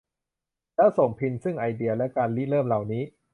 [0.75, 3.03] แล้วส่งพิน ซึ่งไอเดียและการริเริ่มเหล่านี้